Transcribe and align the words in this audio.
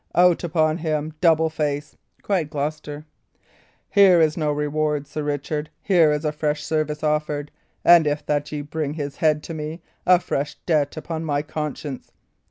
"Out 0.15 0.43
upon 0.43 0.79
him, 0.79 1.13
double 1.21 1.51
face!" 1.51 1.95
cried 2.23 2.49
Gloucester. 2.49 3.05
"Here 3.91 4.19
is 4.19 4.35
no 4.35 4.51
reward, 4.51 5.05
Sir 5.05 5.21
Richard; 5.21 5.69
here 5.79 6.11
is 6.11 6.25
fresh 6.33 6.63
service 6.63 7.03
offered, 7.03 7.51
and, 7.85 8.07
if 8.07 8.25
that 8.25 8.51
ye 8.51 8.63
bring 8.63 8.95
his 8.95 9.17
head 9.17 9.43
to 9.43 9.53
me, 9.53 9.79
a 10.07 10.19
fresh 10.19 10.55
debt 10.65 10.97
upon 10.97 11.23
my 11.23 11.43
conscience. 11.43 12.11